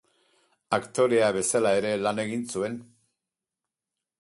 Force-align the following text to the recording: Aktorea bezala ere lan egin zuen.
Aktorea 0.77 1.27
bezala 1.35 1.73
ere 1.81 1.91
lan 2.07 2.23
egin 2.25 2.49
zuen. 2.55 2.79